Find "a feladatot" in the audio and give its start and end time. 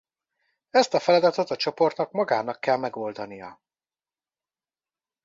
0.93-1.49